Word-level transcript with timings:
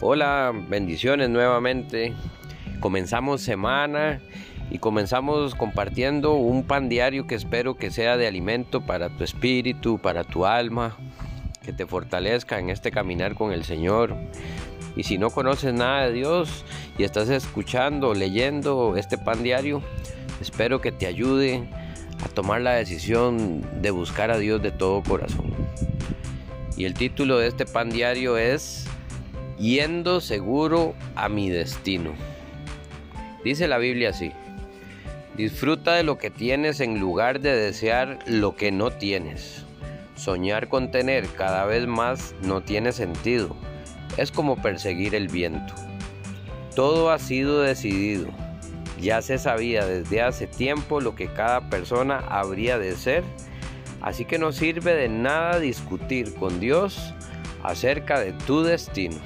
Hola, 0.00 0.52
bendiciones 0.68 1.30
nuevamente. 1.30 2.14
Comenzamos 2.80 3.42
semana 3.42 4.20
y 4.68 4.78
comenzamos 4.78 5.54
compartiendo 5.54 6.34
un 6.34 6.64
pan 6.64 6.88
diario 6.88 7.28
que 7.28 7.36
espero 7.36 7.76
que 7.76 7.92
sea 7.92 8.16
de 8.16 8.26
alimento 8.26 8.80
para 8.80 9.08
tu 9.08 9.22
espíritu, 9.22 9.98
para 9.98 10.24
tu 10.24 10.46
alma, 10.46 10.96
que 11.62 11.72
te 11.72 11.86
fortalezca 11.86 12.58
en 12.58 12.70
este 12.70 12.90
caminar 12.90 13.36
con 13.36 13.52
el 13.52 13.64
Señor. 13.64 14.16
Y 14.96 15.04
si 15.04 15.16
no 15.16 15.30
conoces 15.30 15.72
nada 15.72 16.06
de 16.06 16.12
Dios 16.12 16.64
y 16.98 17.04
estás 17.04 17.28
escuchando, 17.28 18.14
leyendo 18.14 18.96
este 18.96 19.16
pan 19.16 19.44
diario, 19.44 19.80
espero 20.40 20.80
que 20.80 20.90
te 20.90 21.06
ayude 21.06 21.68
a 22.24 22.28
tomar 22.28 22.62
la 22.62 22.72
decisión 22.72 23.62
de 23.80 23.92
buscar 23.92 24.32
a 24.32 24.38
Dios 24.38 24.60
de 24.60 24.72
todo 24.72 25.04
corazón. 25.04 25.54
Y 26.76 26.84
el 26.84 26.94
título 26.94 27.38
de 27.38 27.46
este 27.46 27.64
pan 27.64 27.90
diario 27.90 28.36
es 28.36 28.88
yendo 29.58 30.20
seguro 30.20 30.94
a 31.16 31.28
mi 31.28 31.50
destino. 31.50 32.12
Dice 33.44 33.68
la 33.68 33.78
Biblia 33.78 34.10
así, 34.10 34.32
disfruta 35.36 35.94
de 35.94 36.02
lo 36.02 36.18
que 36.18 36.30
tienes 36.30 36.80
en 36.80 36.98
lugar 36.98 37.40
de 37.40 37.54
desear 37.54 38.18
lo 38.26 38.56
que 38.56 38.72
no 38.72 38.90
tienes. 38.90 39.64
Soñar 40.16 40.68
con 40.68 40.90
tener 40.90 41.28
cada 41.28 41.66
vez 41.66 41.86
más 41.86 42.34
no 42.42 42.62
tiene 42.62 42.92
sentido, 42.92 43.56
es 44.16 44.30
como 44.30 44.56
perseguir 44.56 45.14
el 45.14 45.28
viento. 45.28 45.74
Todo 46.74 47.10
ha 47.10 47.18
sido 47.18 47.60
decidido, 47.60 48.28
ya 49.00 49.22
se 49.22 49.38
sabía 49.38 49.84
desde 49.84 50.22
hace 50.22 50.46
tiempo 50.46 51.00
lo 51.00 51.14
que 51.14 51.28
cada 51.28 51.68
persona 51.68 52.18
habría 52.28 52.78
de 52.78 52.96
ser, 52.96 53.24
así 54.00 54.24
que 54.24 54.38
no 54.38 54.52
sirve 54.52 54.94
de 54.94 55.08
nada 55.08 55.58
discutir 55.58 56.34
con 56.34 56.60
Dios 56.60 57.12
acerca 57.62 58.20
de 58.20 58.32
tu 58.32 58.62
destino. 58.62 59.16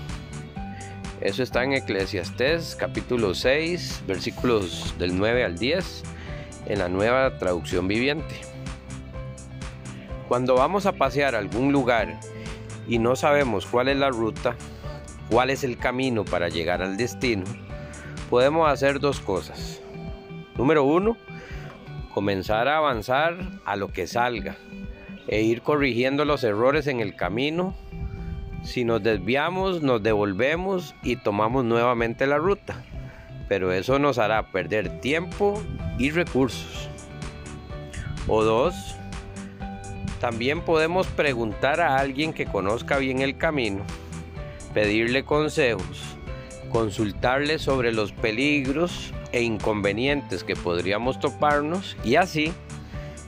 Eso 1.20 1.42
está 1.42 1.64
en 1.64 1.72
Eclesiastés 1.72 2.77
capítulo 2.77 3.34
6, 3.34 4.05
versículos 4.06 4.94
del 5.00 5.19
9 5.19 5.44
al 5.44 5.58
10, 5.58 6.05
en 6.66 6.78
la 6.78 6.88
nueva 6.88 7.38
traducción 7.38 7.88
viviente. 7.88 8.36
Cuando 10.28 10.55
vamos 10.55 10.86
a 10.86 10.92
pasear 10.92 11.34
a 11.34 11.38
algún 11.38 11.72
lugar 11.72 12.20
y 12.86 13.00
no 13.00 13.16
sabemos 13.16 13.66
cuál 13.66 13.88
es 13.88 13.97
la 13.97 14.10
ruta, 14.10 14.55
cuál 15.28 15.50
es 15.50 15.64
el 15.64 15.77
camino 15.77 16.25
para 16.25 16.50
llegar 16.50 16.83
al 16.83 16.97
destino, 16.97 17.44
podemos 18.30 18.70
hacer 18.70 19.00
dos 19.00 19.19
cosas. 19.19 19.80
Número 20.56 20.84
uno, 20.84 21.16
comenzar 22.14 22.69
a 22.69 22.77
avanzar 22.77 23.60
a 23.64 23.75
lo 23.75 23.88
que 23.88 24.06
salga 24.06 24.56
e 25.27 25.42
ir 25.42 25.62
corrigiendo 25.62 26.25
los 26.25 26.44
errores 26.44 26.86
en 26.86 27.00
el 27.00 27.16
camino 27.16 27.75
si 28.62 28.84
nos 28.84 29.03
desviamos, 29.03 29.83
nos 29.83 30.03
devolvemos 30.03 30.95
y 31.03 31.17
tomamos 31.17 31.64
nuevamente 31.64 32.27
la 32.27 32.39
ruta, 32.39 32.83
pero 33.48 33.73
eso 33.73 33.98
nos 33.98 34.19
hará 34.19 34.50
perder 34.50 35.00
tiempo 35.00 35.62
y 35.98 36.11
recursos. 36.11 36.89
O 38.27 38.45
dos, 38.45 38.97
también 40.20 40.61
podemos 40.61 41.06
preguntar 41.06 41.81
a 41.81 41.98
alguien 41.98 42.33
que 42.33 42.47
conozca 42.47 42.98
bien 42.98 43.20
el 43.20 43.39
camino, 43.39 43.84
pedirle 44.75 45.25
consejos, 45.25 46.17
consultarle 46.70 47.59
sobre 47.59 47.93
los 47.93 48.12
peligros 48.12 49.12
e 49.33 49.43
inconvenientes 49.43 50.45
que 50.45 50.56
podríamos 50.56 51.20
toparnos 51.20 51.97
y 52.05 52.17
así 52.17 52.53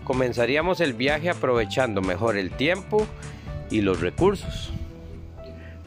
comenzaríamos 0.04 0.80
el 0.80 0.92
viaje 0.92 1.30
aprovechando 1.30 2.02
mejor 2.02 2.36
el 2.36 2.50
tiempo 2.50 3.06
y 3.70 3.82
los 3.82 4.00
recursos. 4.00 4.72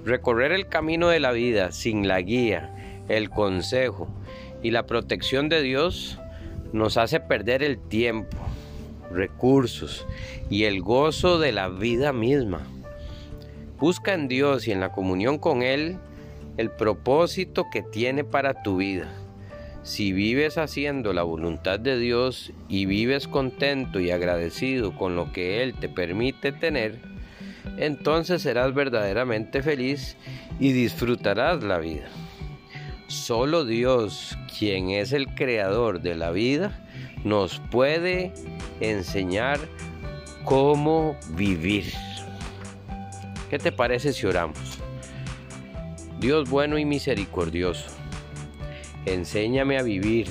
Recorrer 0.05 0.51
el 0.51 0.67
camino 0.67 1.07
de 1.07 1.21
la 1.21 1.31
vida 1.31 1.71
sin 1.71 2.09
la 2.09 2.19
guía, 2.19 2.73
el 3.07 3.29
consejo 3.29 4.09
y 4.61 4.71
la 4.71 4.85
protección 4.85 5.47
de 5.47 5.61
Dios 5.61 6.19
nos 6.73 6.97
hace 6.97 7.21
perder 7.21 7.63
el 7.63 7.77
tiempo, 7.77 8.37
recursos 9.11 10.05
y 10.49 10.65
el 10.65 10.81
gozo 10.81 11.39
de 11.39 11.53
la 11.53 11.69
vida 11.69 12.11
misma. 12.11 12.67
Busca 13.79 14.13
en 14.13 14.27
Dios 14.27 14.67
y 14.67 14.73
en 14.73 14.81
la 14.81 14.91
comunión 14.91 15.37
con 15.37 15.61
Él 15.61 15.97
el 16.57 16.69
propósito 16.69 17.67
que 17.71 17.81
tiene 17.81 18.25
para 18.25 18.61
tu 18.61 18.77
vida. 18.77 19.09
Si 19.83 20.11
vives 20.11 20.57
haciendo 20.57 21.13
la 21.13 21.23
voluntad 21.23 21.79
de 21.79 21.97
Dios 21.97 22.51
y 22.67 22.85
vives 22.85 23.29
contento 23.29 24.01
y 24.01 24.11
agradecido 24.11 24.95
con 24.97 25.15
lo 25.15 25.31
que 25.31 25.63
Él 25.63 25.75
te 25.79 25.87
permite 25.87 26.51
tener, 26.51 27.12
entonces 27.77 28.41
serás 28.41 28.73
verdaderamente 28.73 29.61
feliz 29.63 30.15
y 30.59 30.71
disfrutarás 30.71 31.63
la 31.63 31.79
vida. 31.79 32.07
Solo 33.07 33.65
Dios, 33.65 34.37
quien 34.57 34.89
es 34.89 35.11
el 35.11 35.27
creador 35.27 36.01
de 36.01 36.15
la 36.15 36.31
vida, 36.31 36.85
nos 37.23 37.59
puede 37.59 38.33
enseñar 38.79 39.59
cómo 40.45 41.17
vivir. 41.29 41.91
¿Qué 43.49 43.59
te 43.59 43.71
parece 43.71 44.13
si 44.13 44.25
oramos? 44.25 44.79
Dios 46.19 46.49
bueno 46.49 46.77
y 46.77 46.85
misericordioso, 46.85 47.89
enséñame 49.05 49.77
a 49.77 49.83
vivir. 49.83 50.27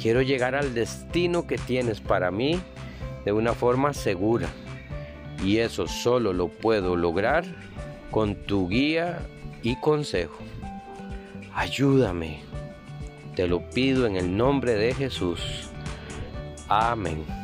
Quiero 0.00 0.20
llegar 0.22 0.54
al 0.54 0.74
destino 0.74 1.46
que 1.46 1.56
tienes 1.56 2.00
para 2.00 2.30
mí 2.30 2.60
de 3.24 3.32
una 3.32 3.54
forma 3.54 3.94
segura 3.94 4.48
y 5.44 5.58
eso 5.58 5.86
solo 5.86 6.32
lo 6.32 6.48
puedo 6.48 6.96
lograr 6.96 7.44
con 8.10 8.34
tu 8.34 8.68
guía 8.68 9.20
y 9.62 9.76
consejo. 9.76 10.38
Ayúdame. 11.54 12.40
Te 13.34 13.46
lo 13.46 13.68
pido 13.70 14.06
en 14.06 14.16
el 14.16 14.36
nombre 14.36 14.74
de 14.74 14.94
Jesús. 14.94 15.40
Amén. 16.68 17.41